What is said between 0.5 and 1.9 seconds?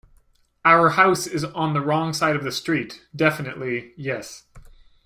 Our house is on the